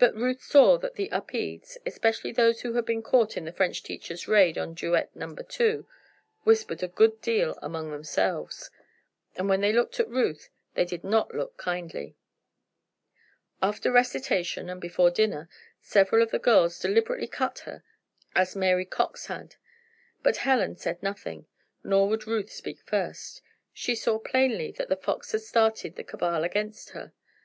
But 0.00 0.16
Ruth 0.16 0.42
saw 0.42 0.76
that 0.78 0.96
the 0.96 1.08
Upedes 1.12 1.78
especially 1.86 2.32
those 2.32 2.62
who 2.62 2.72
had 2.72 2.84
been 2.84 3.00
caught 3.00 3.36
in 3.36 3.44
the 3.44 3.52
French 3.52 3.84
teacher's 3.84 4.26
raid 4.26 4.58
on 4.58 4.74
Duet 4.74 5.14
Number 5.14 5.44
2 5.44 5.86
whispered 6.42 6.82
a 6.82 6.88
good 6.88 7.20
deal 7.20 7.56
among 7.62 7.92
themselves, 7.92 8.72
and 9.36 9.48
when 9.48 9.60
they 9.60 9.72
looked 9.72 10.00
at 10.00 10.08
Ruth 10.08 10.48
they 10.74 10.84
did 10.84 11.04
not 11.04 11.32
look 11.32 11.56
kindly. 11.58 12.16
After 13.62 13.92
recitation, 13.92 14.68
and 14.68 14.80
before 14.80 15.12
dinner, 15.12 15.48
several 15.80 16.24
of 16.24 16.32
the 16.32 16.40
girls 16.40 16.80
deliberately 16.80 17.28
cut 17.28 17.60
her 17.60 17.84
as 18.34 18.56
Mary 18.56 18.84
Cox 18.84 19.26
had. 19.26 19.54
But 20.24 20.38
Helen 20.38 20.74
said 20.76 21.00
nothing, 21.04 21.46
nor 21.84 22.08
would 22.08 22.26
Ruth 22.26 22.50
speak 22.50 22.80
first. 22.84 23.42
She 23.72 23.94
saw 23.94 24.18
plainly 24.18 24.72
that 24.72 24.88
The 24.88 24.96
Fox 24.96 25.30
had 25.30 25.42
started 25.42 25.94
the 25.94 26.02
cabal 26.02 26.42
against 26.42 26.90
her. 26.90 27.12